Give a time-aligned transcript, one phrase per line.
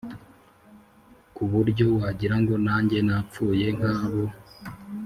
[1.35, 4.23] kuburyo wagirango najye napfuye nkabo